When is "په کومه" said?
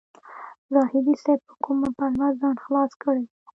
1.47-1.87